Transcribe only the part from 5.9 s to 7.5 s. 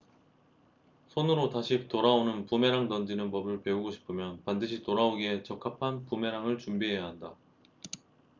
부메랑을 준비해야 한다